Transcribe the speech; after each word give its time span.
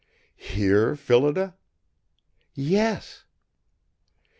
"Here, 0.37 0.95
Phillida?" 0.95 1.53
"Yes." 2.55 3.23